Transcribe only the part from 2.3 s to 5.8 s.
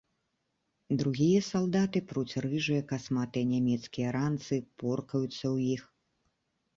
рыжыя, касматыя нямецкія ранцы, поркаюцца ў